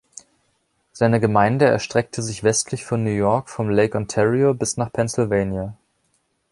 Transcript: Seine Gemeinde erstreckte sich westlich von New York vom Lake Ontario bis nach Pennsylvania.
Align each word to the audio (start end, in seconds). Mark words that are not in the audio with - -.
Seine 0.93 1.19
Gemeinde 1.19 1.65
erstreckte 1.65 2.23
sich 2.23 2.41
westlich 2.43 2.85
von 2.85 3.03
New 3.03 3.11
York 3.11 3.51
vom 3.51 3.69
Lake 3.69 3.95
Ontario 3.95 4.55
bis 4.55 4.75
nach 4.75 4.91
Pennsylvania. 4.91 5.77